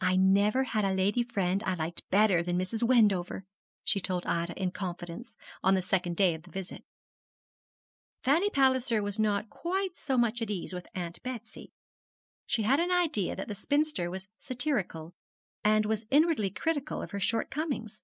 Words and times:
'I 0.00 0.16
never 0.16 0.64
had 0.64 0.86
a 0.86 0.94
lady 0.94 1.22
friend 1.22 1.62
I 1.64 1.74
liked 1.74 2.08
better 2.08 2.42
than 2.42 2.56
Mrs. 2.56 2.82
Wendover,' 2.82 3.44
she 3.84 4.00
told 4.00 4.24
Ida, 4.24 4.54
in 4.58 4.70
confidence, 4.70 5.36
on 5.62 5.74
the 5.74 5.82
second 5.82 6.16
day 6.16 6.32
of 6.32 6.44
the 6.44 6.50
visit. 6.50 6.82
Fanny 8.22 8.48
Palliser 8.48 9.02
was 9.02 9.18
not 9.18 9.50
quite 9.50 9.98
so 9.98 10.16
much 10.16 10.40
at 10.40 10.50
ease 10.50 10.72
with 10.72 10.86
Aunt 10.94 11.22
Betsy. 11.22 11.72
She 12.46 12.62
had 12.62 12.80
an 12.80 12.90
idea 12.90 13.36
that 13.36 13.48
the 13.48 13.54
spinster 13.54 14.10
was 14.10 14.28
satirical, 14.38 15.14
and 15.62 15.84
was 15.84 16.06
inwardly 16.10 16.48
critical 16.48 17.02
of 17.02 17.10
her 17.10 17.20
shortcomings. 17.20 18.02